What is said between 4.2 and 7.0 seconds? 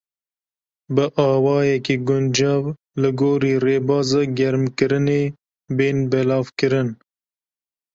germkirinê, bên belavkirin.